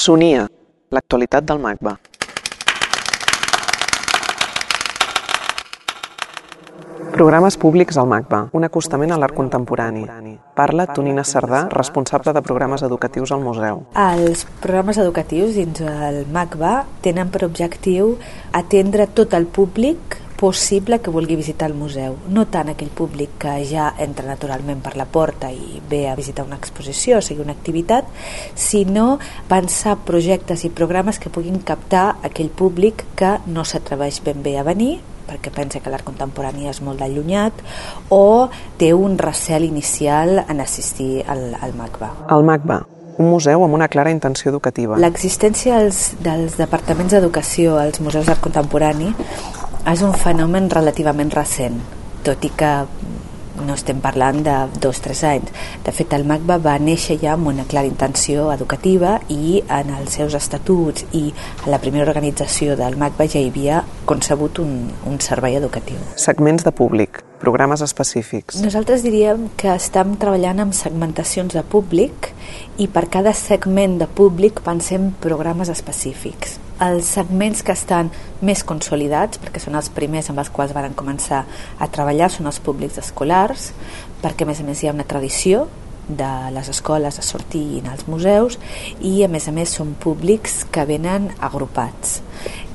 Sonia, 0.00 0.46
l'actualitat 0.96 1.44
del 1.44 1.58
MACBA. 1.60 1.90
Programes 7.12 7.58
públics 7.60 7.98
al 8.00 8.08
MACBA, 8.08 8.38
un 8.56 8.64
acostament 8.64 9.12
a 9.12 9.18
l'art 9.20 9.36
contemporani. 9.36 10.06
Parla 10.56 10.86
Tonina 10.88 11.20
Cerdà, 11.20 11.66
responsable 11.74 12.32
de 12.32 12.40
programes 12.40 12.86
educatius 12.88 13.34
al 13.36 13.44
museu. 13.44 13.82
Els 14.06 14.46
programes 14.62 14.96
educatius 15.04 15.52
dins 15.60 15.84
el 15.84 16.22
MACBA 16.32 16.72
tenen 17.04 17.28
per 17.28 17.44
objectiu 17.50 18.14
atendre 18.56 19.04
tot 19.04 19.36
el 19.36 19.44
públic 19.52 20.16
possible 20.40 21.00
que 21.04 21.12
vulgui 21.12 21.36
visitar 21.36 21.68
el 21.68 21.76
museu. 21.76 22.16
No 22.32 22.46
tant 22.48 22.72
aquell 22.72 22.88
públic 22.88 23.36
que 23.42 23.58
ja 23.68 23.90
entra 24.00 24.24
naturalment 24.24 24.80
per 24.80 24.94
la 24.96 25.04
porta 25.04 25.50
i 25.52 25.82
ve 25.90 26.06
a 26.08 26.16
visitar 26.16 26.46
una 26.48 26.56
exposició, 26.56 27.18
o 27.18 27.24
sigui 27.24 27.44
una 27.44 27.52
activitat, 27.52 28.08
sinó 28.56 29.18
pensar 29.50 29.98
projectes 30.08 30.64
i 30.64 30.72
programes 30.72 31.20
que 31.20 31.32
puguin 31.32 31.60
captar 31.60 32.16
aquell 32.24 32.48
públic 32.48 33.04
que 33.20 33.36
no 33.52 33.66
s'atreveix 33.68 34.22
ben 34.24 34.40
bé 34.42 34.56
a 34.58 34.66
venir 34.66 34.96
perquè 35.30 35.52
pensa 35.54 35.78
que 35.78 35.92
l'art 35.92 36.02
contemporani 36.02 36.66
és 36.66 36.80
molt 36.82 37.04
allunyat 37.04 37.60
o 38.10 38.48
té 38.80 38.90
un 38.96 39.14
recel 39.20 39.68
inicial 39.68 40.40
en 40.42 40.64
assistir 40.64 41.20
al, 41.22 41.52
al 41.54 41.76
MACBA. 41.78 42.08
El 42.34 42.42
MACBA, 42.48 42.80
un 43.20 43.30
museu 43.30 43.62
amb 43.62 43.76
una 43.76 43.86
clara 43.92 44.10
intenció 44.10 44.50
educativa. 44.50 44.98
L'existència 44.98 45.78
dels, 45.78 46.16
dels 46.24 46.56
departaments 46.58 47.14
d'educació 47.14 47.76
als 47.78 48.00
museus 48.02 48.26
d'art 48.26 48.42
contemporani 48.42 49.12
és 49.88 50.02
un 50.04 50.12
fenomen 50.12 50.68
relativament 50.70 51.32
recent, 51.32 51.80
tot 52.26 52.44
i 52.44 52.52
que 52.56 52.72
no 53.60 53.74
estem 53.74 54.00
parlant 54.00 54.40
de 54.44 54.54
dos 54.80 55.00
o 55.00 55.04
tres 55.04 55.22
anys. 55.24 55.50
De 55.84 55.92
fet, 55.92 56.12
el 56.16 56.24
MACBA 56.28 56.58
va 56.64 56.76
néixer 56.80 57.18
ja 57.20 57.34
amb 57.34 57.50
una 57.50 57.66
clara 57.68 57.88
intenció 57.88 58.48
educativa 58.52 59.18
i 59.28 59.60
en 59.68 59.92
els 59.98 60.16
seus 60.16 60.36
estatuts 60.38 61.04
i 61.16 61.26
a 61.64 61.70
la 61.72 61.80
primera 61.82 62.08
organització 62.08 62.76
del 62.80 62.96
MACBA 63.00 63.26
ja 63.34 63.42
hi 63.42 63.50
havia 63.50 63.82
concebut 64.08 64.62
un, 64.64 64.88
un 65.06 65.20
servei 65.20 65.58
educatiu. 65.60 66.00
Segments 66.16 66.64
de 66.64 66.72
públic, 66.72 67.22
programes 67.42 67.84
específics. 67.84 68.62
Nosaltres 68.64 69.04
diríem 69.04 69.48
que 69.60 69.74
estem 69.74 70.16
treballant 70.20 70.64
amb 70.66 70.76
segmentacions 70.76 71.56
de 71.56 71.64
públic 71.64 72.32
i 72.78 72.88
per 72.88 73.08
cada 73.12 73.36
segment 73.36 74.00
de 74.00 74.08
públic 74.08 74.64
pensem 74.64 75.12
programes 75.20 75.72
específics 75.72 76.58
els 76.80 77.12
segments 77.16 77.62
que 77.62 77.76
estan 77.76 78.10
més 78.40 78.64
consolidats, 78.64 79.40
perquè 79.42 79.60
són 79.62 79.76
els 79.78 79.90
primers 79.92 80.30
amb 80.30 80.40
els 80.42 80.50
quals 80.54 80.72
varen 80.76 80.96
començar 80.96 81.44
a 81.78 81.90
treballar, 81.92 82.30
són 82.32 82.48
els 82.50 82.60
públics 82.64 82.98
escolars, 83.02 83.70
perquè 84.22 84.46
a 84.46 84.50
més 84.50 84.60
a 84.60 84.66
més 84.66 84.82
hi 84.82 84.88
ha 84.88 84.96
una 84.96 85.08
tradició 85.08 85.68
de 86.10 86.50
les 86.50 86.68
escoles 86.68 87.18
a 87.18 87.22
sortir 87.22 87.82
als 87.86 88.08
museus 88.08 88.58
i 89.00 89.20
a 89.22 89.28
més 89.30 89.46
a 89.48 89.52
més 89.54 89.76
són 89.78 89.94
públics 89.94 90.64
que 90.72 90.84
venen 90.88 91.30
agrupats. 91.38 92.18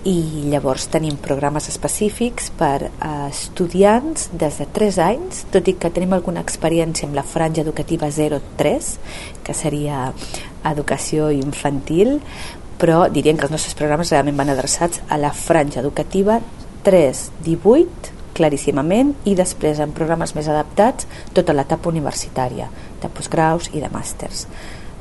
I 0.06 0.46
llavors 0.52 0.86
tenim 0.94 1.18
programes 1.18 1.68
específics 1.72 2.52
per 2.56 2.92
a 3.02 3.28
estudiants 3.28 4.30
des 4.32 4.60
de 4.62 4.68
3 4.78 5.00
anys, 5.08 5.46
tot 5.52 5.68
i 5.68 5.76
que 5.82 5.90
tenim 5.90 6.14
alguna 6.14 6.44
experiència 6.46 7.10
amb 7.10 7.18
la 7.18 7.26
franja 7.26 7.66
educativa 7.66 8.12
0-3, 8.14 8.92
que 9.44 9.58
seria 9.58 10.12
educació 10.66 11.32
infantil, 11.34 12.20
però 12.82 13.06
dirien 13.12 13.38
que 13.38 13.48
els 13.48 13.54
nostres 13.56 13.78
programes 13.78 14.12
realment 14.12 14.38
van 14.40 14.52
adreçats 14.54 15.02
a 15.10 15.20
la 15.22 15.32
franja 15.34 15.82
educativa 15.82 16.40
3-18 16.86 18.14
claríssimament 18.36 19.14
i 19.26 19.36
després 19.36 19.80
en 19.80 19.96
programes 19.96 20.36
més 20.36 20.50
adaptats 20.52 21.08
tota 21.34 21.56
l'etapa 21.56 21.90
universitària 21.90 22.68
de 23.02 23.12
postgraus 23.12 23.72
i 23.74 23.84
de 23.84 23.92
màsters 23.94 24.48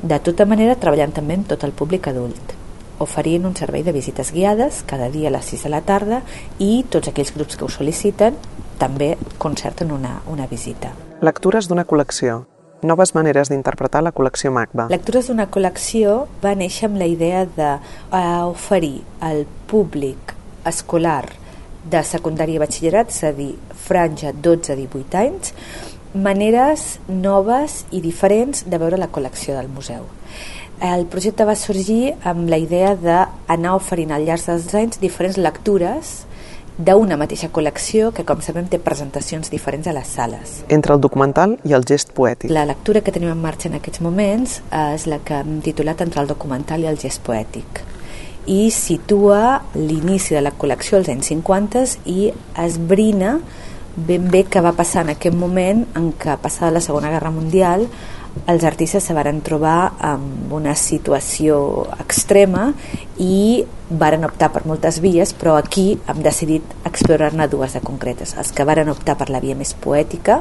de 0.03 0.19
tota 0.23 0.47
manera 0.47 0.79
treballant 0.79 1.15
també 1.15 1.39
amb 1.39 1.49
tot 1.51 1.67
el 1.67 1.75
públic 1.75 2.07
adult 2.11 2.55
oferint 2.99 3.45
un 3.45 3.55
servei 3.59 3.83
de 3.83 3.91
visites 3.91 4.31
guiades 4.31 4.83
cada 4.87 5.09
dia 5.11 5.29
a 5.29 5.35
les 5.35 5.51
6 5.51 5.67
de 5.67 5.73
la 5.73 5.83
tarda 5.83 6.21
i 6.59 6.85
tots 6.89 7.11
aquells 7.11 7.35
grups 7.35 7.59
que 7.59 7.67
ho 7.67 7.71
sol·liciten 7.71 8.39
també 8.79 9.15
concerten 9.39 9.91
una, 9.91 10.21
una 10.31 10.47
visita. 10.47 10.91
Lectures 11.23 11.67
d'una 11.71 11.87
col·lecció. 11.87 12.43
Noves 12.83 13.13
maneres 13.15 13.49
d'interpretar 13.49 14.01
la 14.03 14.11
col·lecció 14.11 14.51
MACBA. 14.51 14.89
Lectures 14.91 15.29
d'una 15.29 15.47
col·lecció 15.47 16.25
va 16.43 16.51
néixer 16.59 16.89
amb 16.89 16.99
la 16.99 17.07
idea 17.07 17.45
d'oferir 17.47 18.97
al 19.23 19.45
públic 19.69 20.35
escolar 20.67 21.23
de 21.85 22.01
secundària 22.03 22.57
i 22.57 22.61
batxillerat, 22.61 23.13
és 23.13 23.23
a 23.23 23.31
dir, 23.37 23.53
franja 23.87 24.33
12-18 24.33 25.19
anys, 25.21 25.53
maneres 26.15 26.85
noves 27.07 27.83
i 27.91 28.01
diferents 28.03 28.65
de 28.67 28.79
veure 28.81 28.99
la 28.99 29.11
col·lecció 29.11 29.55
del 29.55 29.71
museu. 29.71 30.07
El 30.83 31.05
projecte 31.07 31.45
va 31.47 31.55
sorgir 31.55 32.15
amb 32.27 32.49
la 32.51 32.59
idea 32.59 32.95
d'anar 32.99 33.77
oferint 33.77 34.11
al 34.11 34.25
llarg 34.27 34.43
dels 34.43 34.73
anys 34.75 34.99
diferents 34.99 35.39
lectures 35.39 36.25
d'una 36.77 37.17
mateixa 37.17 37.49
col·lecció 37.55 38.11
que, 38.15 38.25
com 38.27 38.41
sabem, 38.43 38.67
té 38.67 38.79
presentacions 38.83 39.51
diferents 39.51 39.87
a 39.87 39.95
les 39.95 40.07
sales. 40.07 40.55
Entre 40.67 40.93
el 40.95 41.01
documental 41.01 41.57
i 41.63 41.75
el 41.77 41.87
gest 41.87 42.11
poètic. 42.17 42.51
La 42.51 42.65
lectura 42.67 43.01
que 43.01 43.13
tenim 43.15 43.31
en 43.31 43.41
marxa 43.41 43.69
en 43.69 43.79
aquests 43.79 44.03
moments 44.03 44.59
és 44.71 45.07
la 45.07 45.21
que 45.23 45.39
hem 45.41 45.59
titulat 45.65 46.01
Entre 46.03 46.21
el 46.21 46.27
documental 46.27 46.83
i 46.83 46.91
el 46.91 46.99
gest 46.99 47.23
poètic 47.25 47.85
i 48.45 48.69
situa 48.69 49.61
l'inici 49.73 50.35
de 50.35 50.41
la 50.45 50.53
col·lecció 50.53 50.99
als 50.99 51.09
anys 51.09 51.31
50 51.33 51.85
i 52.11 52.29
esbrina 52.61 53.39
ben 53.95 54.27
bé 54.29 54.43
què 54.51 54.61
va 54.61 54.75
passar 54.75 55.05
en 55.05 55.15
aquest 55.15 55.35
moment 55.35 55.85
en 55.97 56.11
què 56.19 56.35
passada 56.43 56.75
la 56.75 56.83
Segona 56.83 57.09
Guerra 57.13 57.31
Mundial 57.33 57.87
els 58.51 58.65
artistes 58.67 59.05
se 59.07 59.15
varen 59.15 59.39
trobar 59.41 59.95
amb 60.03 60.51
una 60.53 60.75
situació 60.75 61.87
extrema 62.03 62.67
i 63.17 63.65
varen 63.89 64.25
optar 64.25 64.49
per 64.49 64.63
moltes 64.65 64.97
vies, 65.01 65.31
però 65.37 65.55
aquí 65.59 65.99
hem 66.09 66.21
decidit 66.25 66.71
explorar-ne 66.87 67.45
dues 67.47 67.75
de 67.75 67.81
concretes. 67.85 68.33
Els 68.33 68.49
que 68.55 68.65
varen 68.65 68.89
optar 68.89 69.13
per 69.19 69.29
la 69.29 69.39
via 69.43 69.55
més 69.55 69.75
poètica, 69.77 70.39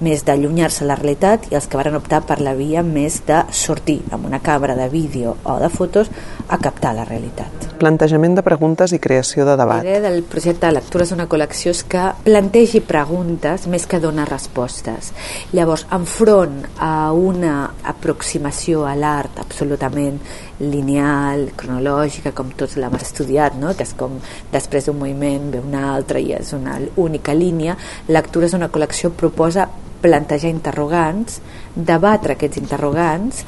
més 0.00 0.24
d'allunyar-se 0.24 0.84
de 0.84 0.88
la 0.88 0.96
realitat, 0.96 1.50
i 1.52 1.58
els 1.58 1.68
que 1.68 1.76
varen 1.76 1.98
optar 1.98 2.22
per 2.26 2.40
la 2.40 2.54
via 2.56 2.82
més 2.82 3.20
de 3.28 3.42
sortir 3.52 4.00
amb 4.10 4.26
una 4.26 4.40
càmera 4.40 4.76
de 4.78 4.88
vídeo 4.88 5.36
o 5.44 5.58
de 5.60 5.68
fotos 5.68 6.08
a 6.48 6.58
captar 6.58 6.94
la 6.96 7.04
realitat. 7.04 7.68
Plantejament 7.78 8.38
de 8.38 8.42
preguntes 8.42 8.92
i 8.96 8.98
creació 8.98 9.44
de 9.44 9.58
debat. 9.60 9.84
La 9.84 9.90
idea 9.90 10.08
del 10.08 10.22
projecte 10.24 10.66
de 10.66 10.72
lectures 10.78 11.12
d'una 11.12 11.28
col·lecció 11.28 11.76
és 11.76 11.84
que 11.84 12.08
plantegi 12.24 12.80
preguntes 12.80 13.68
més 13.68 13.86
que 13.86 14.00
donar 14.00 14.26
respostes. 14.30 15.12
Llavors, 15.52 15.84
enfront 15.92 16.64
a 16.80 17.12
una 17.12 17.74
aproximació 17.84 18.86
a 18.88 18.96
l'art 18.96 19.38
absolutament 19.44 20.18
lineal, 20.60 21.48
cronològica, 21.56 22.32
com 22.36 22.50
tots 22.58 22.76
l'hem 22.78 22.96
estudiat, 22.98 23.56
no? 23.60 23.74
que 23.76 23.86
és 23.86 23.94
com 23.98 24.18
després 24.52 24.88
d'un 24.88 24.98
moviment 24.98 25.50
ve 25.54 25.62
una 25.62 25.88
altra 25.94 26.20
i 26.22 26.32
és 26.36 26.52
una 26.56 26.78
única 26.96 27.34
línia, 27.34 27.76
Lectures 28.08 28.54
d'una 28.54 28.70
col·lecció 28.72 29.12
proposa 29.14 29.68
plantejar 30.02 30.50
interrogants, 30.50 31.40
debatre 31.74 32.36
aquests 32.36 32.60
interrogants 32.60 33.44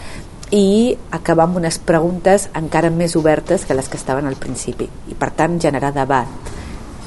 i 0.55 0.97
acabar 1.15 1.47
amb 1.47 1.61
unes 1.61 1.79
preguntes 1.87 2.49
encara 2.59 2.91
més 2.91 3.15
obertes 3.17 3.67
que 3.67 3.77
les 3.79 3.89
que 3.89 3.99
estaven 4.01 4.27
al 4.27 4.39
principi. 4.39 4.89
I 5.11 5.19
per 5.19 5.31
tant 5.39 5.61
generar 5.63 5.95
debat 5.95 6.59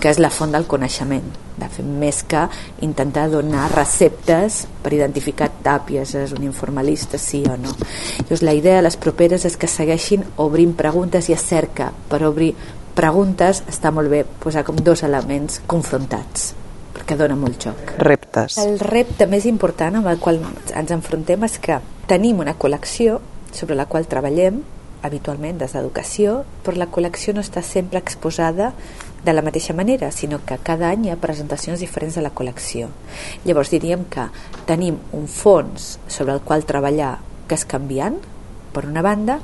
que 0.04 0.12
és 0.12 0.20
la 0.20 0.32
font 0.34 0.52
del 0.52 0.68
coneixement 0.68 1.30
de 1.56 1.68
fet 1.72 1.88
més 1.88 2.24
que 2.28 2.42
intentar 2.84 3.30
donar 3.32 3.70
receptes 3.72 4.64
per 4.84 4.92
identificar 4.92 5.48
tàpies 5.64 6.12
és 6.20 6.34
un 6.36 6.44
informalista 6.44 7.20
sí 7.22 7.44
o 7.48 7.56
no 7.56 7.72
Llavors, 7.72 8.44
la 8.44 8.56
idea 8.58 8.82
de 8.82 8.88
les 8.90 9.00
properes 9.00 9.46
és 9.48 9.56
que 9.56 9.70
segueixin 9.72 10.26
obrint 10.44 10.74
preguntes 10.76 11.30
i 11.30 11.38
es 11.38 11.46
cerca 11.48 11.94
per 12.12 12.20
obrir 12.28 12.52
preguntes 12.98 13.64
està 13.72 13.94
molt 13.96 14.12
bé 14.12 14.26
posar 14.44 14.66
com 14.68 14.76
dos 14.76 15.06
elements 15.08 15.62
confrontats 15.72 16.52
perquè 16.94 17.18
dona 17.18 17.36
molt 17.40 17.58
joc. 17.66 17.96
Reptes. 18.06 18.60
El 18.62 18.78
repte 18.80 19.26
més 19.28 19.48
important 19.50 19.98
amb 19.98 20.12
el 20.12 20.20
qual 20.22 20.38
ens 20.78 20.94
enfrontem 20.94 21.48
és 21.48 21.58
que 21.64 21.80
tenim 22.10 22.44
una 22.44 22.54
col·lecció 22.60 23.18
sobre 23.54 23.78
la 23.80 23.88
qual 23.90 24.06
treballem 24.10 24.62
habitualment 25.04 25.58
des 25.60 25.74
d'educació, 25.76 26.44
però 26.64 26.78
la 26.80 26.88
col·lecció 26.92 27.34
no 27.36 27.44
està 27.44 27.64
sempre 27.66 28.00
exposada 28.00 28.72
de 29.24 29.34
la 29.34 29.42
mateixa 29.42 29.74
manera, 29.74 30.12
sinó 30.12 30.42
que 30.46 30.58
cada 30.60 30.90
any 30.92 31.08
hi 31.08 31.14
ha 31.14 31.20
presentacions 31.22 31.80
diferents 31.80 32.18
de 32.20 32.24
la 32.26 32.34
col·lecció. 32.36 32.90
Llavors 33.46 33.72
diríem 33.72 34.04
que 34.12 34.28
tenim 34.68 35.00
un 35.16 35.30
fons 35.32 35.98
sobre 36.08 36.36
el 36.36 36.44
qual 36.44 36.68
treballar 36.68 37.18
que 37.48 37.56
és 37.56 37.66
canviant, 37.66 38.20
per 38.74 38.86
una 38.90 39.04
banda, 39.06 39.40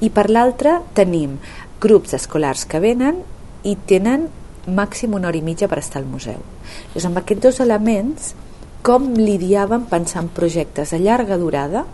i 0.00 0.10
per 0.14 0.28
l'altra 0.30 0.78
tenim 0.94 1.38
grups 1.82 2.14
escolars 2.16 2.64
que 2.66 2.80
venen 2.80 3.22
i 3.66 3.76
tenen 3.90 4.28
màxim 4.68 5.14
una 5.16 5.28
hora 5.28 5.38
i 5.38 5.44
mitja 5.44 5.68
per 5.68 5.80
estar 5.82 6.00
al 6.02 6.08
museu. 6.08 6.38
Llavors, 6.38 7.08
amb 7.08 7.20
aquests 7.20 7.44
dos 7.44 7.60
elements, 7.64 8.34
com 8.82 9.10
lidiàvem 9.18 9.88
pensant 9.90 10.28
projectes 10.32 10.94
de 10.94 11.00
llarga 11.02 11.36
durada 11.36 11.84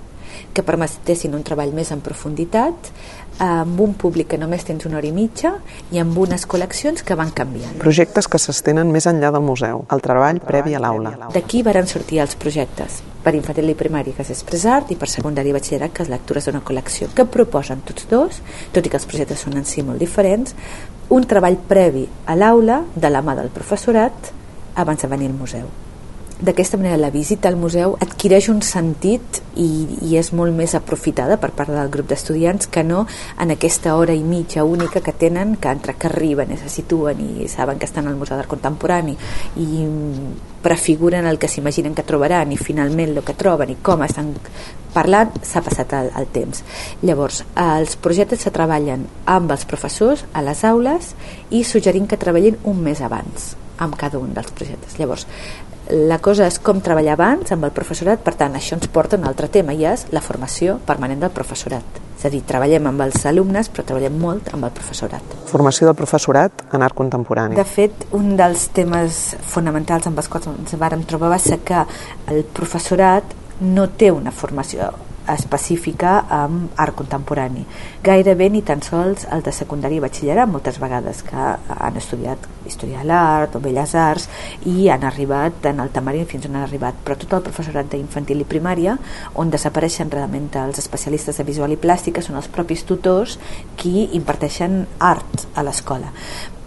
que 0.52 0.62
permetessin 0.66 1.34
un 1.34 1.42
treball 1.46 1.72
més 1.74 1.90
en 1.94 2.02
profunditat, 2.04 2.90
amb 3.42 3.80
un 3.80 3.94
públic 3.98 4.28
que 4.30 4.38
només 4.38 4.62
tens 4.66 4.86
una 4.86 5.00
hora 5.00 5.08
i 5.08 5.12
mitja 5.14 5.56
i 5.90 5.98
amb 5.98 6.18
unes 6.18 6.44
col·leccions 6.46 7.02
que 7.02 7.16
van 7.18 7.32
canviant. 7.34 7.78
Projectes 7.82 8.28
que 8.30 8.38
s'estenen 8.38 8.92
més 8.94 9.08
enllà 9.10 9.32
del 9.34 9.42
museu, 9.42 9.84
el 9.90 10.04
treball 10.04 10.38
previ 10.44 10.76
a 10.76 10.82
l'aula. 10.82 11.16
D'aquí 11.34 11.64
varen 11.66 11.90
sortir 11.90 12.20
els 12.22 12.36
projectes 12.38 13.02
per 13.24 13.34
infantil 13.34 13.72
i 13.72 13.76
primari, 13.78 14.12
que 14.12 14.22
és 14.22 14.30
Expressart, 14.34 14.92
i 14.92 14.98
per 15.00 15.08
secundari 15.08 15.50
i 15.50 15.56
batxillerat, 15.56 15.94
que 15.96 16.04
és 16.04 16.12
lectures 16.12 16.46
d'una 16.46 16.60
col·lecció, 16.62 17.08
que 17.16 17.24
proposen 17.24 17.80
tots 17.88 18.06
dos, 18.10 18.42
tot 18.74 18.84
i 18.84 18.92
que 18.92 19.00
els 19.00 19.08
projectes 19.08 19.46
són 19.46 19.56
en 19.58 19.64
si 19.66 19.82
molt 19.82 20.02
diferents, 20.02 20.54
un 21.14 21.24
treball 21.28 21.56
previ 21.68 22.04
a 22.26 22.36
l'aula 22.36 22.82
de 22.94 23.10
la 23.10 23.24
mà 23.24 23.34
del 23.38 23.50
professorat 23.54 24.30
abans 24.76 25.02
de 25.02 25.08
venir 25.08 25.32
al 25.32 25.40
museu. 25.40 25.72
D'aquesta 26.40 26.76
manera 26.76 26.96
la 26.98 27.12
visita 27.14 27.46
al 27.48 27.54
museu 27.54 27.92
adquireix 28.02 28.48
un 28.50 28.58
sentit 28.66 29.38
i, 29.54 29.68
i 30.02 30.16
és 30.18 30.32
molt 30.34 30.50
més 30.56 30.74
aprofitada 30.74 31.36
per 31.38 31.52
part 31.54 31.70
del 31.70 31.92
grup 31.94 32.08
d'estudiants 32.10 32.66
que 32.66 32.82
no 32.82 33.04
en 33.38 33.54
aquesta 33.54 33.94
hora 33.94 34.16
i 34.18 34.24
mitja 34.26 34.64
única 34.66 35.00
que 35.00 35.14
tenen 35.14 35.54
que 35.54 35.70
entre 35.70 35.94
que 35.94 36.10
arriben 36.10 36.50
i 36.50 36.58
se 36.58 36.72
situen 36.72 37.22
i 37.22 37.48
saben 37.48 37.78
que 37.78 37.86
estan 37.86 38.10
al 38.10 38.18
Museu 38.18 38.34
d'Art 38.34 38.50
Contemporani 38.50 39.14
i 39.62 39.86
prefiguren 40.64 41.30
el 41.30 41.38
que 41.38 41.48
s'imaginen 41.48 41.94
que 41.94 42.02
trobaran 42.08 42.50
i 42.50 42.58
finalment 42.58 43.14
el 43.14 43.22
que 43.22 43.38
troben 43.38 43.70
i 43.70 43.78
com 43.78 44.02
estan 44.02 44.34
parlant, 44.94 45.34
s'ha 45.42 45.62
passat 45.64 45.92
el, 45.98 46.12
el 46.16 46.30
temps. 46.34 46.62
Llavors, 47.02 47.42
els 47.60 47.98
projectes 48.00 48.46
se 48.46 48.54
treballen 48.54 49.08
amb 49.26 49.52
els 49.54 49.66
professors 49.68 50.24
a 50.32 50.44
les 50.46 50.64
aules 50.64 51.12
i 51.50 51.64
suggerint 51.66 52.08
que 52.08 52.20
treballin 52.20 52.58
un 52.64 52.82
mes 52.86 53.02
abans 53.04 53.52
amb 53.84 53.96
cada 53.98 54.20
un 54.22 54.30
dels 54.34 54.52
projectes. 54.54 54.98
Llavors, 55.00 55.26
la 55.90 56.16
cosa 56.24 56.46
és 56.48 56.56
com 56.64 56.80
treballar 56.80 57.12
abans 57.18 57.52
amb 57.52 57.66
el 57.66 57.72
professorat, 57.76 58.22
per 58.24 58.32
tant, 58.40 58.54
això 58.56 58.78
ens 58.78 58.88
porta 58.88 59.18
a 59.18 59.20
un 59.20 59.26
altre 59.28 59.50
tema, 59.52 59.74
i 59.74 59.84
és 59.84 60.06
la 60.16 60.22
formació 60.24 60.78
permanent 60.86 61.20
del 61.20 61.32
professorat. 61.34 62.00
És 62.16 62.24
a 62.24 62.30
dir, 62.32 62.40
treballem 62.48 62.86
amb 62.88 63.04
els 63.04 63.26
alumnes, 63.28 63.68
però 63.68 63.84
treballem 63.84 64.16
molt 64.16 64.48
amb 64.56 64.64
el 64.64 64.72
professorat. 64.72 65.36
Formació 65.50 65.90
del 65.90 65.98
professorat 65.98 66.64
en 66.72 66.86
art 66.86 66.96
contemporani. 66.96 67.58
De 67.58 67.66
fet, 67.68 68.06
un 68.16 68.32
dels 68.38 68.68
temes 68.72 69.34
fonamentals 69.50 70.08
amb 70.08 70.22
els 70.22 70.30
quals 70.32 70.48
ens 70.54 70.76
vàrem 70.80 71.04
trobar 71.04 71.34
va 71.34 71.40
ser 71.42 71.60
que 71.66 71.84
el 72.32 72.46
professorat 72.56 73.36
no 73.60 73.88
té 73.88 74.10
una 74.10 74.32
formació 74.34 74.92
específica 75.28 76.24
amb 76.28 76.72
art 76.80 76.94
contemporani. 76.96 77.64
Gairebé 78.04 78.50
ni 78.50 78.62
tan 78.62 78.82
sols 78.84 79.24
el 79.32 79.42
de 79.44 79.52
secundari 79.56 79.96
i 79.96 80.02
batxillerat, 80.04 80.50
moltes 80.50 80.78
vegades 80.80 81.22
que 81.24 81.36
han 81.36 81.96
estudiat 81.96 82.48
història 82.68 83.00
de 83.02 83.08
l'art 83.08 83.56
o 83.56 83.60
belles 83.64 83.94
arts 83.96 84.28
i 84.68 84.88
han 84.92 85.04
arribat 85.04 85.64
en 85.70 85.80
el 85.80 85.92
tamarí 85.94 86.24
fins 86.28 86.48
on 86.48 86.56
han 86.56 86.66
arribat, 86.66 86.98
però 87.04 87.16
tot 87.16 87.38
el 87.38 87.44
professorat 87.46 87.88
d'infantil 87.92 88.44
i 88.44 88.48
primària, 88.48 88.98
on 89.40 89.52
desapareixen 89.52 90.12
realment 90.12 90.50
els 90.60 90.80
especialistes 90.82 91.40
de 91.40 91.48
visual 91.48 91.72
i 91.72 91.80
plàstica, 91.80 92.22
són 92.22 92.36
els 92.40 92.48
propis 92.48 92.84
tutors 92.84 93.38
qui 93.80 94.10
imparteixen 94.12 94.84
art 95.00 95.48
a 95.54 95.64
l'escola. 95.64 96.12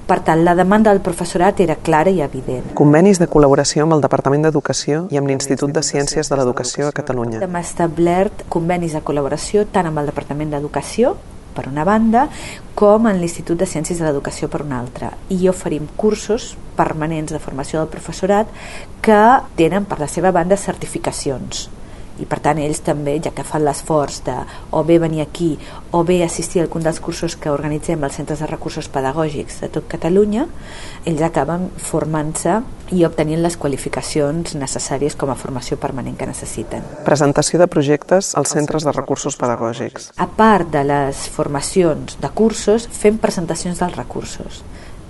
Per 0.07 0.21
tant, 0.24 0.39
la 0.48 0.54
demanda 0.56 0.94
del 0.94 1.01
professorat 1.04 1.57
era 1.59 1.75
clara 1.83 2.12
i 2.15 2.21
evident. 2.24 2.69
Convenis 2.80 3.19
de 3.19 3.25
col·laboració 3.27 3.83
amb 3.83 3.98
el 3.98 4.04
Departament 4.06 4.45
d'Educació 4.45 5.01
i 5.12 5.19
amb 5.19 5.27
l'Institut 5.27 5.74
de 5.75 5.83
Ciències 5.83 6.31
de 6.31 6.38
l'Educació 6.39 6.88
a 6.88 6.94
Catalunya. 6.95 7.42
Hem 7.44 7.57
establert 7.59 8.45
convenis 8.48 8.95
de 8.95 9.04
col·laboració 9.04 9.65
tant 9.74 9.92
amb 9.92 10.00
el 10.00 10.07
Departament 10.07 10.56
d'Educació 10.56 11.18
per 11.57 11.68
una 11.68 11.83
banda, 11.83 12.30
com 12.77 13.09
en 13.12 13.19
l'Institut 13.19 13.59
de 13.59 13.68
Ciències 13.68 14.00
de 14.00 14.07
l'Educació 14.07 14.48
per 14.48 14.63
una 14.63 14.80
altra. 14.80 15.12
I 15.27 15.50
oferim 15.51 15.89
cursos 16.00 16.53
permanents 16.80 17.36
de 17.36 17.44
formació 17.44 17.81
del 17.81 17.92
professorat 17.92 18.48
que 19.03 19.24
tenen 19.60 19.89
per 19.89 20.00
la 20.00 20.07
seva 20.07 20.31
banda 20.31 20.56
certificacions 20.56 21.68
i 22.19 22.25
per 22.29 22.39
tant 22.43 22.59
ells 22.61 22.81
també, 22.85 23.17
ja 23.23 23.33
que 23.35 23.45
fan 23.47 23.65
l'esforç 23.65 24.21
de 24.25 24.35
o 24.71 24.83
bé 24.87 24.97
venir 24.99 25.21
aquí 25.23 25.51
o 25.91 26.03
bé 26.07 26.21
assistir 26.23 26.61
a 26.61 26.65
algun 26.65 26.85
dels 26.85 26.99
cursos 27.03 27.35
que 27.35 27.51
organitzem 27.53 28.03
als 28.03 28.17
centres 28.19 28.41
de 28.43 28.49
recursos 28.49 28.89
pedagògics 28.91 29.61
de 29.63 29.69
tot 29.73 29.87
Catalunya, 29.87 30.47
ells 31.05 31.23
acaben 31.23 31.69
formant-se 31.77 32.59
i 32.95 33.03
obtenint 33.05 33.41
les 33.43 33.57
qualificacions 33.57 34.55
necessàries 34.55 35.15
com 35.15 35.31
a 35.31 35.37
formació 35.39 35.77
permanent 35.79 36.17
que 36.17 36.27
necessiten. 36.29 36.83
Presentació 37.05 37.59
de 37.59 37.67
projectes 37.71 38.33
als 38.35 38.55
centres 38.55 38.87
de 38.87 38.95
recursos 38.95 39.37
pedagògics. 39.39 40.11
A 40.17 40.27
part 40.27 40.71
de 40.73 40.83
les 40.87 41.27
formacions 41.31 42.17
de 42.21 42.29
cursos, 42.29 42.87
fem 42.91 43.17
presentacions 43.21 43.79
dels 43.79 43.95
recursos 43.95 44.63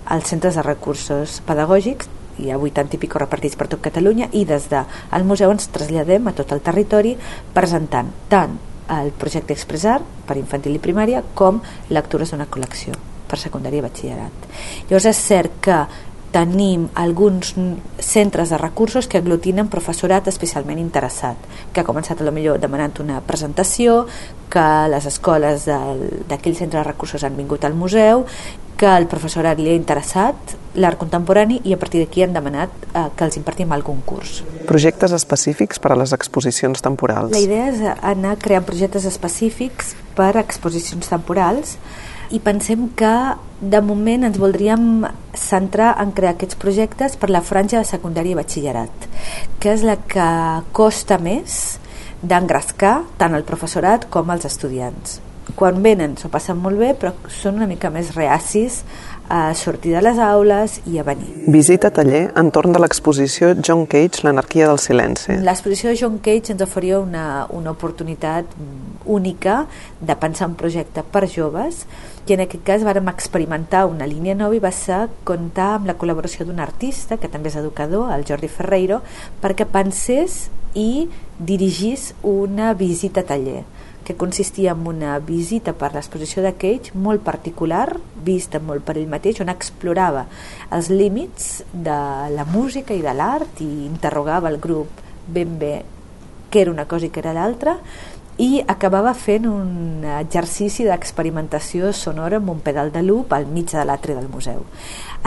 als 0.07 0.29
centres 0.31 0.55
de 0.55 0.63
recursos 0.63 1.41
pedagògics 1.45 2.07
hi 2.37 2.51
ha 2.51 2.57
80 2.57 2.97
i 2.97 3.01
pico 3.01 3.19
repartits 3.19 3.57
per 3.57 3.67
tot 3.67 3.83
Catalunya 3.83 4.29
i 4.31 4.45
des 4.45 4.69
del 4.71 5.27
museu 5.27 5.51
ens 5.51 5.69
traslladem 5.73 6.27
a 6.27 6.35
tot 6.37 6.53
el 6.55 6.63
territori 6.65 7.15
presentant 7.53 8.11
tant 8.29 8.57
el 8.87 9.11
projecte 9.11 9.53
Expressar 9.53 9.99
per 10.27 10.37
infantil 10.39 10.75
i 10.77 10.83
primària 10.83 11.23
com 11.35 11.61
lectures 11.89 12.31
d'una 12.31 12.47
col·lecció 12.47 12.95
per 13.27 13.39
secundària 13.39 13.81
i 13.81 13.83
batxillerat. 13.83 14.45
Llavors 14.87 15.09
és 15.11 15.19
cert 15.19 15.57
que 15.63 15.81
tenim 16.31 16.87
alguns 16.95 17.53
centres 18.03 18.51
de 18.51 18.57
recursos 18.59 19.07
que 19.07 19.19
aglutinen 19.19 19.69
professorat 19.71 20.27
especialment 20.27 20.79
interessat, 20.79 21.39
que 21.71 21.81
ha 21.81 21.87
començat 21.87 22.19
a 22.19 22.27
lo 22.27 22.33
millor 22.35 22.59
demanant 22.59 22.99
una 23.03 23.21
presentació, 23.23 24.05
que 24.51 24.67
les 24.91 25.07
escoles 25.07 25.65
d'aquell 25.67 26.55
centre 26.55 26.79
de 26.79 26.87
recursos 26.87 27.23
han 27.23 27.35
vingut 27.39 27.65
al 27.65 27.75
museu 27.75 28.25
que 28.77 28.89
el 28.93 29.07
professorat 29.09 29.59
li 29.59 29.71
ha 29.71 29.77
interessat 29.77 30.53
l'art 30.77 30.99
contemporani 31.01 31.57
i 31.65 31.73
a 31.73 31.79
partir 31.81 32.03
d'aquí 32.03 32.21
han 32.23 32.35
demanat 32.35 32.69
eh, 32.93 33.07
que 33.17 33.25
els 33.25 33.37
impartim 33.39 33.73
algun 33.73 34.03
curs. 34.05 34.43
Projectes 34.69 35.15
específics 35.17 35.81
per 35.81 35.95
a 35.95 35.97
les 35.97 36.13
exposicions 36.13 36.83
temporals. 36.85 37.33
La 37.33 37.41
idea 37.41 37.71
és 37.71 37.81
anar 37.97 38.35
creant 38.43 38.67
projectes 38.67 39.07
específics 39.09 39.95
per 40.17 40.35
a 40.35 40.43
exposicions 40.43 41.09
temporals 41.09 41.77
i 42.29 42.39
pensem 42.43 42.89
que 42.99 43.13
de 43.61 43.81
moment 43.81 44.27
ens 44.27 44.37
voldríem 44.37 45.07
centrar 45.33 45.95
en 46.03 46.11
crear 46.13 46.35
aquests 46.35 46.59
projectes 46.59 47.17
per 47.17 47.31
la 47.33 47.41
franja 47.41 47.81
de 47.81 47.89
secundària 47.89 48.35
i 48.35 48.39
batxillerat, 48.39 49.07
que 49.63 49.73
és 49.73 49.85
la 49.87 49.97
que 50.05 50.27
costa 50.77 51.17
més 51.17 51.77
d'engrescar 52.21 52.99
tant 53.17 53.37
el 53.37 53.47
professorat 53.47 54.09
com 54.13 54.29
els 54.33 54.45
estudiants 54.45 55.21
quan 55.55 55.81
venen 55.83 56.17
s'ho 56.19 56.29
passen 56.33 56.57
molt 56.59 56.79
bé, 56.79 56.93
però 56.97 57.13
són 57.31 57.61
una 57.61 57.67
mica 57.69 57.89
més 57.93 58.13
reacis 58.15 58.81
a 59.29 59.53
sortir 59.55 59.91
de 59.91 60.01
les 60.01 60.19
aules 60.23 60.77
i 60.87 60.99
a 60.99 61.03
venir. 61.03 61.27
Visita 61.51 61.91
taller 61.91 62.29
entorn 62.39 62.71
de 62.75 62.79
l'exposició 62.79 63.53
John 63.59 63.85
Cage, 63.85 64.23
l'anarquia 64.23 64.69
del 64.69 64.79
silenci. 64.79 65.35
L'exposició 65.43 65.91
de 65.91 65.99
John 65.99 66.19
Cage 66.23 66.53
ens 66.55 66.63
oferia 66.63 66.99
una, 67.03 67.45
una 67.51 67.73
oportunitat 67.75 68.55
única 69.05 69.65
de 69.99 70.15
pensar 70.15 70.47
un 70.47 70.55
projecte 70.59 71.03
per 71.03 71.27
joves 71.31 71.85
i 72.27 72.35
en 72.35 72.43
aquest 72.43 72.63
cas 72.67 72.83
vàrem 72.83 73.07
experimentar 73.11 73.85
una 73.87 74.07
línia 74.07 74.35
nova 74.35 74.55
i 74.55 74.63
va 74.63 74.71
ser 74.75 75.05
comptar 75.27 75.73
amb 75.77 75.87
la 75.91 75.95
col·laboració 75.99 76.47
d'un 76.47 76.59
artista 76.63 77.19
que 77.19 77.31
també 77.31 77.51
és 77.51 77.59
educador, 77.59 78.11
el 78.15 78.27
Jordi 78.27 78.51
Ferreiro, 78.51 79.01
perquè 79.43 79.67
pensés 79.67 80.47
i 80.75 81.07
dirigís 81.39 82.13
una 82.27 82.73
visita 82.77 83.23
taller 83.27 83.63
que 84.07 84.15
consistia 84.15 84.71
en 84.71 84.85
una 84.87 85.17
visita 85.19 85.73
per 85.75 85.89
l'exposició 85.91 86.39
de 86.45 86.53
Cage 86.55 86.93
molt 86.95 87.25
particular, 87.27 87.97
vista 88.23 88.61
molt 88.63 88.85
per 88.87 88.95
ell 88.95 89.09
mateix, 89.11 89.41
on 89.43 89.51
explorava 89.51 90.21
els 90.71 90.87
límits 90.87 91.49
de 91.73 91.97
la 92.31 92.45
música 92.47 92.95
i 92.95 93.03
de 93.03 93.11
l'art 93.11 93.59
i 93.59 93.67
interrogava 93.83 94.47
el 94.47 94.61
grup 94.63 95.03
ben 95.27 95.57
bé 95.59 95.73
què 96.47 96.61
era 96.63 96.71
una 96.71 96.87
cosa 96.87 97.09
i 97.09 97.11
què 97.11 97.19
era 97.19 97.35
l'altra 97.35 97.75
i 98.39 98.61
acabava 98.69 99.11
fent 99.17 99.47
un 99.49 100.05
exercici 100.21 100.85
d'experimentació 100.87 101.89
sonora 101.91 102.37
amb 102.39 102.53
un 102.53 102.61
pedal 102.63 102.93
de 102.93 103.01
loop 103.03 103.33
al 103.33 103.49
mig 103.49 103.73
de 103.73 103.83
l'atri 103.83 104.15
del 104.15 104.29
museu. 104.31 104.63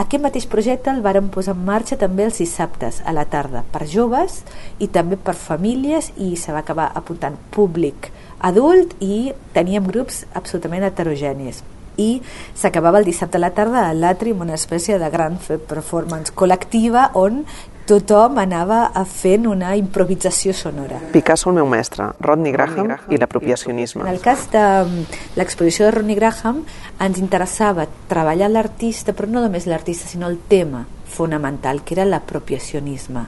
Aquest 0.01 0.23
mateix 0.23 0.47
projecte 0.49 0.89
el 0.89 1.03
varen 1.05 1.29
posar 1.29 1.53
en 1.53 1.65
marxa 1.67 1.99
també 2.01 2.25
els 2.25 2.41
dissabtes 2.41 3.03
a 3.05 3.13
la 3.13 3.27
tarda 3.29 3.61
per 3.69 3.85
joves 3.85 4.41
i 4.79 4.87
també 4.87 5.21
per 5.21 5.37
famílies 5.37 6.13
i 6.17 6.33
se 6.33 6.55
va 6.55 6.63
acabar 6.65 6.89
apuntant 6.95 7.37
públic 7.51 8.09
adult 8.41 8.95
i 8.99 9.31
teníem 9.53 9.85
grups 9.87 10.25
absolutament 10.33 10.83
heterogenis 10.87 11.63
i 12.01 12.21
s'acabava 12.55 13.01
el 13.01 13.05
dissabte 13.05 13.37
a 13.37 13.43
la 13.43 13.51
tarda 13.55 13.87
a 13.87 13.93
l'atri 13.93 14.31
amb 14.31 14.45
una 14.47 14.55
espècie 14.55 14.97
de 14.99 15.09
gran 15.11 15.37
performance 15.67 16.33
col·lectiva 16.35 17.09
on 17.19 17.43
tothom 17.89 18.37
anava 18.39 18.85
a 18.95 19.03
fent 19.09 19.47
una 19.49 19.73
improvisació 19.75 20.53
sonora. 20.55 21.01
Picasso, 21.11 21.49
el 21.49 21.57
meu 21.57 21.67
mestre, 21.67 22.11
Rodney 22.23 22.53
Graham 22.53 22.93
i 23.11 23.19
l'apropiacionisme. 23.19 24.05
En 24.05 24.13
el 24.13 24.21
cas 24.23 24.45
de 24.53 24.61
mm, 24.61 25.19
l'exposició 25.35 25.87
de 25.89 25.91
Rodney 25.97 26.15
Graham 26.15 26.61
ens 27.01 27.19
interessava 27.19 27.89
treballar 28.07 28.51
l'artista, 28.51 29.15
però 29.17 29.27
no 29.27 29.43
només 29.43 29.67
l'artista, 29.67 30.07
sinó 30.07 30.29
el 30.29 30.39
tema 30.47 30.85
fonamental, 31.11 31.83
que 31.83 31.97
era 31.97 32.07
l'apropiacionisme. 32.07 33.25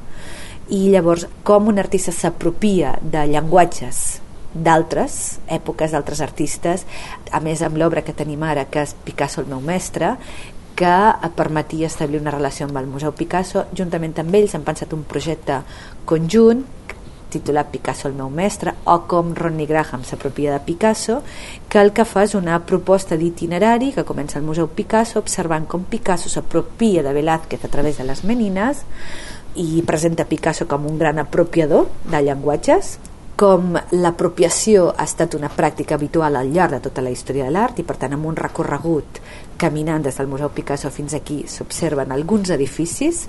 I 0.72 0.86
llavors, 0.94 1.28
com 1.44 1.68
un 1.68 1.82
artista 1.82 2.14
s'apropia 2.16 2.96
de 3.02 3.26
llenguatges 3.34 4.23
d'altres 4.54 5.40
èpoques, 5.48 5.92
d'altres 5.92 6.22
artistes, 6.22 6.86
a 7.32 7.42
més 7.42 7.62
amb 7.62 7.78
l'obra 7.78 8.04
que 8.06 8.14
tenim 8.14 8.44
ara, 8.44 8.66
que 8.66 8.86
és 8.86 8.96
Picasso 9.06 9.42
el 9.42 9.50
meu 9.50 9.62
mestre, 9.62 10.16
que 10.76 10.94
permetia 11.38 11.88
establir 11.88 12.22
una 12.22 12.34
relació 12.34 12.66
amb 12.66 12.78
el 12.82 12.88
Museu 12.90 13.14
Picasso. 13.14 13.68
Juntament 13.78 14.16
amb 14.22 14.34
ells 14.34 14.56
hem 14.58 14.64
pensat 14.66 14.94
un 14.94 15.04
projecte 15.06 15.62
conjunt 16.10 16.64
titulat 17.34 17.72
Picasso 17.74 18.08
el 18.08 18.14
meu 18.14 18.30
mestre, 18.30 18.76
o 18.86 19.00
com 19.10 19.34
Ronnie 19.34 19.66
Graham 19.66 20.04
s'apropia 20.06 20.54
de 20.54 20.62
Picasso, 20.62 21.22
que 21.70 21.82
el 21.82 21.90
que 21.94 22.06
fa 22.06 22.28
és 22.28 22.36
una 22.38 22.60
proposta 22.62 23.18
d'itinerari 23.18 23.90
que 23.96 24.06
comença 24.06 24.38
al 24.38 24.46
Museu 24.46 24.70
Picasso 24.70 25.18
observant 25.24 25.66
com 25.70 25.88
Picasso 25.90 26.30
s'apropia 26.30 27.02
de 27.02 27.14
Velázquez 27.18 27.66
a 27.66 27.72
través 27.74 27.98
de 27.98 28.06
les 28.06 28.22
menines 28.24 28.86
i 29.58 29.82
presenta 29.86 30.30
Picasso 30.30 30.68
com 30.70 30.86
un 30.90 31.02
gran 31.02 31.18
apropiador 31.22 31.90
de 32.06 32.22
llenguatges 32.22 33.00
com 33.40 33.74
l'apropiació 33.92 34.92
ha 34.94 35.08
estat 35.08 35.34
una 35.38 35.50
pràctica 35.50 35.98
habitual 35.98 36.36
al 36.38 36.52
llarg 36.54 36.76
de 36.78 36.84
tota 36.86 37.02
la 37.02 37.14
història 37.14 37.48
de 37.48 37.56
l'art 37.56 37.80
i 37.82 37.86
per 37.88 37.98
tant 38.02 38.14
amb 38.14 38.30
un 38.30 38.38
recorregut 38.38 39.20
caminant 39.58 40.06
des 40.06 40.20
del 40.20 40.30
Museu 40.30 40.52
Picasso 40.54 40.92
fins 40.94 41.16
aquí 41.18 41.44
s'observen 41.50 42.14
alguns 42.14 42.54
edificis 42.54 43.26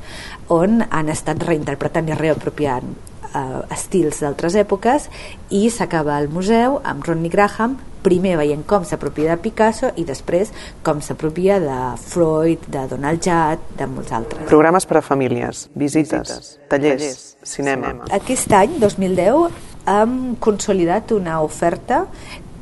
on 0.52 0.84
han 0.90 1.08
estat 1.08 1.42
reinterpretant 1.48 2.12
i 2.12 2.18
reapropiant 2.20 2.92
eh, 3.32 3.62
estils 3.74 4.20
d'altres 4.20 4.58
èpoques 4.60 5.08
i 5.50 5.68
s'acaba 5.70 6.18
el 6.20 6.28
museu 6.28 6.80
amb 6.84 7.04
Rodney 7.06 7.32
Graham 7.32 7.78
primer 8.04 8.36
veient 8.36 8.64
com 8.68 8.84
s'apropia 8.84 9.32
de 9.32 9.40
Picasso 9.40 9.88
i 9.96 10.04
després 10.04 10.52
com 10.84 11.00
s'apropia 11.00 11.56
de 11.62 11.78
Freud, 12.04 12.66
de 12.68 12.84
Donald 12.90 13.24
Judd, 13.24 13.62
de 13.78 13.88
molts 13.88 14.12
altres. 14.12 14.44
Programes 14.50 14.84
per 14.84 15.00
a 15.00 15.04
famílies, 15.06 15.68
visites, 15.72 16.28
visites 16.28 16.50
tallers, 16.68 17.00
tallers, 17.00 17.22
cinema. 17.54 17.94
Aquest 18.12 18.52
any, 18.52 18.76
2010, 18.82 19.73
hem 19.86 20.34
consolidat 20.40 21.12
una 21.12 21.40
oferta 21.44 22.04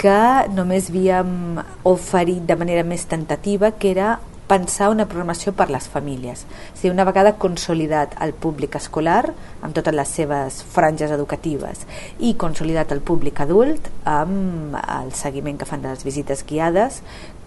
que 0.03 0.19
només 0.51 0.91
havíem 0.91 1.61
oferit 1.87 2.43
de 2.49 2.59
manera 2.59 2.83
més 2.83 3.07
tentativa, 3.07 3.71
que 3.79 3.93
era 3.93 4.17
pensar 4.53 4.91
una 4.93 5.07
programació 5.09 5.55
per 5.57 5.69
les 5.71 5.87
famílies. 5.89 6.43
O 6.45 6.77
sigui, 6.77 6.91
una 6.93 7.07
vegada 7.09 7.37
consolidat 7.41 8.17
el 8.25 8.35
públic 8.35 8.77
escolar 8.77 9.31
amb 9.63 9.73
totes 9.77 9.95
les 9.95 10.17
seves 10.19 10.59
franges 10.75 11.15
educatives 11.15 11.87
i 12.19 12.35
consolidat 12.41 12.93
el 12.93 13.01
públic 13.01 13.41
adult 13.45 13.89
amb 14.05 14.77
el 14.83 15.15
seguiment 15.17 15.61
que 15.61 15.69
fan 15.69 15.85
de 15.85 15.95
les 15.95 16.05
visites 16.05 16.45
guiades 16.49 17.01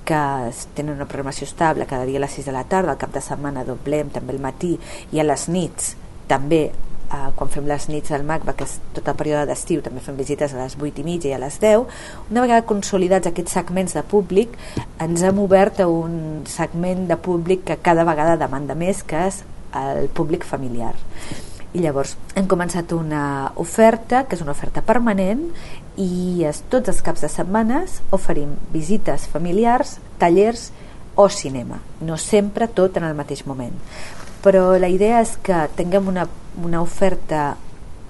que 0.06 0.24
tenen 0.78 0.96
una 0.96 1.10
programació 1.10 1.46
estable 1.50 1.88
cada 1.90 2.06
dia 2.06 2.22
a 2.22 2.26
les 2.26 2.40
6 2.40 2.48
de 2.48 2.56
la 2.56 2.66
tarda, 2.70 2.94
al 2.94 3.02
cap 3.02 3.14
de 3.14 3.22
setmana 3.26 3.66
doblem 3.66 4.12
també 4.14 4.36
el 4.38 4.42
matí 4.42 4.76
i 5.12 5.22
a 5.22 5.26
les 5.26 5.48
nits 5.50 5.96
també 6.30 6.70
eh, 7.16 7.32
quan 7.36 7.52
fem 7.52 7.68
les 7.70 7.88
nits 7.92 8.12
del 8.12 8.26
MACBA, 8.28 8.56
que 8.58 8.68
és 8.68 8.76
tot 8.96 9.08
el 9.08 9.18
període 9.18 9.46
d'estiu, 9.50 9.82
també 9.86 10.04
fem 10.04 10.18
visites 10.20 10.54
a 10.54 10.62
les 10.64 10.78
8 10.80 11.02
i 11.02 11.08
mitja 11.08 11.32
i 11.32 11.36
a 11.38 11.42
les 11.42 11.58
10, 11.62 11.88
una 12.32 12.46
vegada 12.46 12.68
consolidats 12.68 13.32
aquests 13.32 13.56
segments 13.60 13.96
de 13.96 14.04
públic, 14.04 14.56
ens 15.04 15.26
hem 15.26 15.42
obert 15.44 15.82
a 15.82 15.90
un 15.92 16.46
segment 16.50 17.08
de 17.10 17.18
públic 17.18 17.66
que 17.70 17.82
cada 17.84 18.06
vegada 18.08 18.38
demanda 18.42 18.78
més, 18.78 19.04
que 19.04 19.28
és 19.30 19.44
el 19.76 20.08
públic 20.16 20.46
familiar. 20.48 20.94
I 21.76 21.82
llavors 21.84 22.14
hem 22.40 22.46
començat 22.48 22.94
una 22.96 23.52
oferta, 23.60 24.24
que 24.24 24.38
és 24.38 24.44
una 24.44 24.54
oferta 24.56 24.84
permanent, 24.86 25.50
i 26.00 26.46
és, 26.48 26.62
tots 26.72 26.92
els 26.92 27.02
caps 27.04 27.26
de 27.26 27.32
setmanes 27.32 28.00
oferim 28.16 28.56
visites 28.72 29.28
familiars, 29.32 29.98
tallers 30.20 30.70
o 31.20 31.28
cinema. 31.32 31.82
No 32.00 32.16
sempre 32.20 32.68
tot 32.68 32.96
en 33.00 33.08
el 33.08 33.16
mateix 33.16 33.44
moment 33.48 33.76
però 34.46 34.76
la 34.78 34.92
idea 34.94 35.24
és 35.26 35.36
que 35.42 35.66
tinguem 35.74 36.12
una, 36.12 36.28
una 36.62 36.82
oferta 36.86 37.56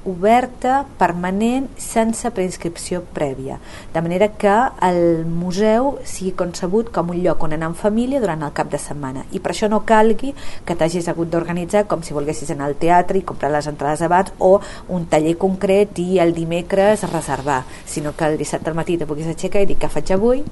oberta, 0.05 0.85
permanent, 0.99 1.65
sense 1.81 2.29
preinscripció 2.35 3.01
prèvia, 3.15 3.57
de 3.93 4.03
manera 4.05 4.27
que 4.37 4.53
el 4.85 5.25
museu 5.25 5.95
sigui 6.05 6.35
concebut 6.37 6.91
com 6.93 7.09
un 7.09 7.23
lloc 7.25 7.41
on 7.47 7.55
anar 7.57 7.71
en 7.71 7.77
família 7.79 8.21
durant 8.21 8.45
el 8.45 8.53
cap 8.53 8.69
de 8.69 8.79
setmana. 8.81 9.25
I 9.33 9.41
per 9.41 9.55
això 9.55 9.69
no 9.71 9.81
calgui 9.89 10.35
que 10.65 10.77
t'hagis 10.77 11.09
hagut 11.09 11.33
d'organitzar 11.33 11.87
com 11.89 12.05
si 12.05 12.13
volguessis 12.13 12.53
anar 12.53 12.69
al 12.69 12.77
teatre 12.81 13.17
i 13.17 13.25
comprar 13.25 13.49
les 13.55 13.71
entrades 13.71 14.05
abans 14.05 14.31
o 14.37 14.59
un 14.93 15.09
taller 15.09 15.37
concret 15.41 15.97
i 15.99 16.19
el 16.21 16.37
dimecres 16.37 17.09
reservar, 17.09 17.63
sinó 17.85 18.13
que 18.15 18.29
el 18.29 18.37
dissabte 18.37 18.69
al 18.69 18.77
matí 18.77 18.99
te 18.99 19.09
puguis 19.09 19.33
aixecar 19.33 19.65
i 19.65 19.71
dir 19.73 19.81
què 19.81 19.89
faig 19.89 20.13
avui 20.13 20.45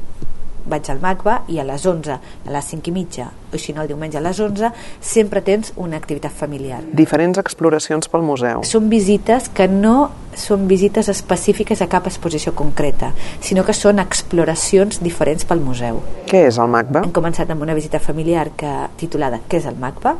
vaig 0.69 0.89
al 0.89 1.01
MACBA 1.03 1.37
i 1.51 1.59
a 1.59 1.65
les 1.67 1.85
11, 1.85 2.17
a 2.47 2.53
les 2.55 2.71
5 2.71 2.89
i 2.89 2.93
mitja, 2.95 3.29
o 3.53 3.59
si 3.59 3.73
no 3.73 3.83
el 3.83 3.91
diumenge 3.91 4.17
a 4.17 4.23
les 4.23 4.39
11, 4.39 4.71
sempre 5.01 5.41
tens 5.41 5.73
una 5.75 5.97
activitat 5.97 6.31
familiar. 6.31 6.81
Diferents 6.93 7.39
exploracions 7.41 8.09
pel 8.09 8.25
museu. 8.25 8.63
Són 8.67 8.89
visites 8.91 9.49
que 9.53 9.67
no 9.67 10.11
són 10.33 10.67
visites 10.67 11.11
específiques 11.13 11.83
a 11.83 11.89
cap 11.91 12.07
exposició 12.09 12.55
concreta, 12.57 13.11
sinó 13.39 13.65
que 13.67 13.75
són 13.77 14.01
exploracions 14.01 15.01
diferents 15.03 15.45
pel 15.45 15.61
museu. 15.61 16.01
Què 16.29 16.47
és 16.49 16.57
el 16.57 16.71
MACBA? 16.73 17.05
Hem 17.05 17.15
començat 17.15 17.51
amb 17.53 17.65
una 17.65 17.77
visita 17.77 18.01
familiar 18.01 18.49
que 18.57 18.71
titulada 18.97 19.43
Què 19.47 19.61
és 19.61 19.67
el 19.69 19.77
MACBA? 19.79 20.17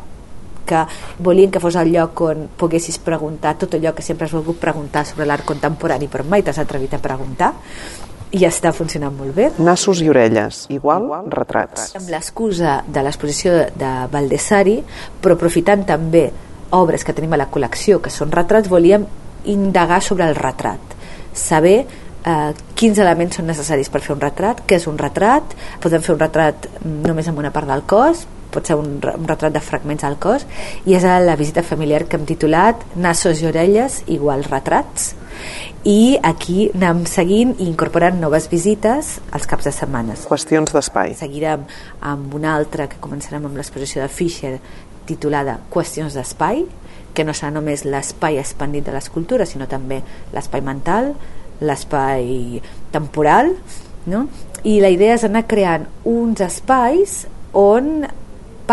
que 0.65 0.85
volien 1.19 1.51
que 1.51 1.59
fos 1.59 1.75
el 1.75 1.91
lloc 1.91 2.21
on 2.23 2.45
poguessis 2.57 2.97
preguntar 3.03 3.57
tot 3.59 3.75
allò 3.75 3.91
que 3.93 4.05
sempre 4.05 4.29
has 4.29 4.31
volgut 4.31 4.61
preguntar 4.61 5.05
sobre 5.05 5.27
l'art 5.27 5.43
contemporani 5.43 6.07
però 6.07 6.23
mai 6.23 6.43
t'has 6.43 6.61
atrevit 6.63 6.93
a 6.95 7.01
preguntar 7.03 7.53
i 8.33 8.45
està 8.47 8.71
funcionant 8.73 9.13
molt 9.13 9.35
bé. 9.37 9.49
Nassos 9.61 10.01
i 10.01 10.09
orelles, 10.09 10.63
igual, 10.73 11.05
igual 11.05 11.29
retrats. 11.33 11.91
Amb 11.99 12.09
l'excusa 12.09 12.79
de 12.87 13.03
l'exposició 13.05 13.53
de 13.77 13.91
Valdessari, 14.11 14.79
però 15.21 15.37
aprofitant 15.37 15.85
també 15.85 16.27
obres 16.73 17.05
que 17.05 17.13
tenim 17.13 17.35
a 17.37 17.43
la 17.43 17.49
col·lecció, 17.53 18.01
que 18.01 18.09
són 18.13 18.33
retrats, 18.33 18.71
volíem 18.71 19.05
indagar 19.53 20.01
sobre 20.01 20.25
el 20.25 20.35
retrat, 20.35 20.95
saber 21.33 21.75
eh, 21.83 22.53
quins 22.75 22.99
elements 23.03 23.37
són 23.37 23.49
necessaris 23.49 23.91
per 23.93 24.01
fer 24.01 24.15
un 24.15 24.23
retrat, 24.23 24.63
què 24.65 24.79
és 24.79 24.87
un 24.89 24.97
retrat, 24.97 25.53
podem 25.83 26.01
fer 26.01 26.15
un 26.15 26.23
retrat 26.23 26.69
només 26.83 27.29
amb 27.29 27.43
una 27.43 27.53
part 27.53 27.69
del 27.69 27.85
cos, 27.85 28.25
pot 28.53 28.69
ser 28.69 28.77
un, 28.79 28.95
un 29.01 29.27
retrat 29.27 29.53
de 29.53 29.61
fragments 29.63 30.05
del 30.05 30.19
cos, 30.21 30.45
i 30.85 30.95
és 30.97 31.05
a 31.05 31.17
la 31.23 31.37
visita 31.39 31.65
familiar 31.65 32.05
que 32.05 32.19
hem 32.19 32.27
titulat 32.29 32.85
Nassos 32.95 33.41
i 33.41 33.49
orelles 33.49 34.03
igual 34.13 34.45
retrats, 34.47 35.13
i 35.83 36.15
aquí 36.23 36.69
anem 36.71 37.03
seguint 37.09 37.57
i 37.57 37.67
incorporant 37.67 38.21
noves 38.21 38.47
visites 38.51 39.17
als 39.35 39.49
caps 39.49 39.67
de 39.67 39.73
setmanes. 39.75 40.23
Qüestions 40.29 40.71
d'espai. 40.71 41.17
Seguirem 41.19 41.65
amb 41.99 42.37
una 42.37 42.53
altra 42.55 42.87
que 42.87 43.01
començarem 43.03 43.43
amb 43.49 43.59
l'exposició 43.59 44.03
de 44.03 44.11
Fischer 44.11 44.53
titulada 45.09 45.57
Qüestions 45.73 46.15
d'espai, 46.15 46.63
que 47.13 47.25
no 47.27 47.35
serà 47.35 47.51
només 47.53 47.83
l'espai 47.85 48.39
expandit 48.41 48.87
de 48.87 48.93
l'escultura, 48.95 49.45
sinó 49.45 49.67
també 49.69 49.99
l'espai 50.33 50.63
mental, 50.65 51.11
l'espai 51.61 52.61
temporal, 52.93 53.53
no? 54.09 54.27
i 54.63 54.79
la 54.79 54.91
idea 54.93 55.17
és 55.17 55.27
anar 55.27 55.45
creant 55.47 55.85
uns 56.07 56.41
espais 56.43 57.25
on 57.53 58.05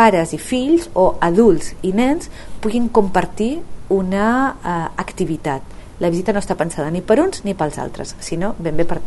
pares 0.00 0.32
i 0.32 0.40
fills 0.40 0.88
o 0.96 1.12
adults 1.20 1.74
i 1.84 1.92
nens 1.92 2.32
puguin 2.64 2.88
compartir 2.88 3.58
una 3.92 4.30
uh, 4.56 4.88
activitat 4.96 5.76
la 6.00 6.08
visita 6.08 6.32
no 6.32 6.40
està 6.40 6.56
pensada 6.56 6.90
ni 6.90 7.02
per 7.04 7.20
uns 7.20 7.44
ni 7.44 7.52
pels 7.54 7.76
altres, 7.78 8.14
sinó 8.24 8.54
ben 8.58 8.76
bé 8.76 8.86
per 8.88 8.98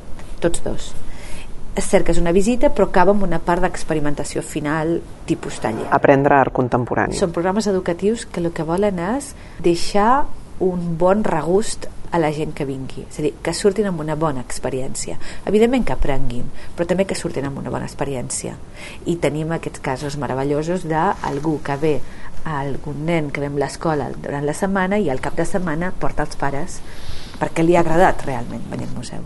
tots 0.42 0.62
dos. 0.64 0.92
És 1.74 1.88
cert 1.90 2.06
que 2.06 2.14
és 2.14 2.20
una 2.22 2.32
visita, 2.36 2.70
però 2.70 2.86
acaba 2.86 3.16
amb 3.16 3.26
una 3.26 3.40
part 3.42 3.64
d'experimentació 3.66 4.44
final 4.46 5.00
tipus 5.26 5.58
taller. 5.64 5.88
Aprendre 5.90 6.38
art 6.38 6.54
contemporani. 6.54 7.18
Són 7.18 7.34
programes 7.34 7.66
educatius 7.72 8.28
que 8.30 8.44
el 8.44 8.52
que 8.54 8.66
volen 8.68 9.02
és 9.02 9.32
deixar 9.66 10.28
un 10.62 10.94
bon 11.02 11.26
regust 11.26 11.90
a 12.14 12.20
la 12.22 12.30
gent 12.32 12.54
que 12.54 12.68
vingui, 12.70 13.08
és 13.10 13.18
a 13.18 13.24
dir, 13.26 13.32
que 13.42 13.56
surtin 13.58 13.88
amb 13.90 14.04
una 14.04 14.14
bona 14.20 14.44
experiència. 14.46 15.18
Evidentment 15.50 15.88
que 15.88 15.96
aprenguin, 15.96 16.46
però 16.78 16.86
també 16.90 17.08
que 17.10 17.18
surtin 17.18 17.48
amb 17.50 17.58
una 17.58 17.74
bona 17.74 17.90
experiència. 17.90 18.54
I 19.10 19.18
tenim 19.24 19.52
aquests 19.56 19.82
casos 19.82 20.20
meravellosos 20.22 20.86
d'algú 20.86 21.58
que 21.66 21.80
ve 21.82 21.96
algun 22.46 23.06
nen 23.08 23.32
que 23.32 23.42
ve 23.42 23.50
a 23.50 23.60
l'escola 23.66 24.12
durant 24.14 24.46
la 24.46 24.54
setmana 24.54 25.00
i 25.00 25.10
al 25.10 25.24
cap 25.24 25.38
de 25.40 25.46
setmana 25.48 25.94
porta 26.00 26.28
els 26.28 26.36
pares 26.38 26.82
perquè 27.40 27.66
li 27.66 27.78
ha 27.78 27.82
agradat 27.82 28.28
realment 28.28 28.68
venir 28.70 28.90
al 28.92 28.98
museu. 28.98 29.24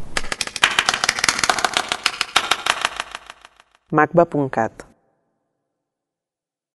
macba.cat 3.92 4.87